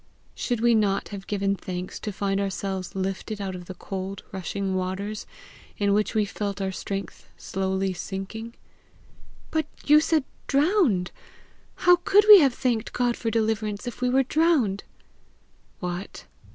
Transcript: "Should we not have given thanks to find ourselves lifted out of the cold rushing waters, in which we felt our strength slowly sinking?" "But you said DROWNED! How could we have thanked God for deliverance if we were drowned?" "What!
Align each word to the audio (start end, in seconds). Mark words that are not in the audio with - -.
"Should 0.33 0.61
we 0.61 0.73
not 0.73 1.09
have 1.09 1.27
given 1.27 1.55
thanks 1.55 1.99
to 1.99 2.11
find 2.11 2.39
ourselves 2.39 2.95
lifted 2.95 3.39
out 3.39 3.53
of 3.53 3.65
the 3.65 3.75
cold 3.75 4.23
rushing 4.31 4.73
waters, 4.73 5.27
in 5.77 5.93
which 5.93 6.15
we 6.15 6.25
felt 6.25 6.59
our 6.59 6.71
strength 6.71 7.29
slowly 7.37 7.93
sinking?" 7.93 8.55
"But 9.51 9.67
you 9.85 9.99
said 9.99 10.23
DROWNED! 10.47 11.11
How 11.85 11.97
could 11.97 12.25
we 12.27 12.39
have 12.39 12.55
thanked 12.55 12.93
God 12.93 13.15
for 13.15 13.29
deliverance 13.29 13.85
if 13.85 14.01
we 14.01 14.09
were 14.09 14.23
drowned?" 14.23 14.83
"What! 15.79 16.25